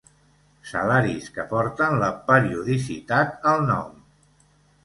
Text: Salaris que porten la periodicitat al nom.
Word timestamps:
Salaris 0.69 1.27
que 1.35 1.45
porten 1.51 1.99
la 2.05 2.09
periodicitat 2.31 3.47
al 3.55 3.63
nom. 3.73 4.05